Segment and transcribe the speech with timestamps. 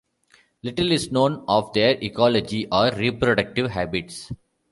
[0.63, 4.31] Little is known of their ecology or reproductive habits.